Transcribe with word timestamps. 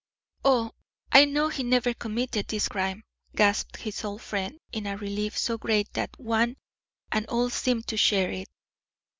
"Oh, 0.43 0.71
I 1.11 1.25
know 1.25 1.49
he 1.49 1.61
never 1.61 1.93
committed 1.93 2.47
this 2.47 2.67
crime," 2.67 3.03
gasped 3.35 3.77
his 3.77 4.03
old 4.03 4.23
friend, 4.23 4.57
in 4.71 4.87
a 4.87 4.97
relief 4.97 5.37
so 5.37 5.59
great 5.59 5.93
that 5.93 6.19
one 6.19 6.57
and 7.11 7.27
all 7.27 7.51
seemed 7.51 7.85
to 7.85 7.97
share 7.97 8.31
it. 8.31 8.49